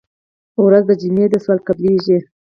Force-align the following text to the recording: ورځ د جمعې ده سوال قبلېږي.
ورځ 0.65 0.83
د 0.89 0.91
جمعې 1.01 1.25
ده 1.31 1.37
سوال 1.43 1.59
قبلېږي. 1.67 2.17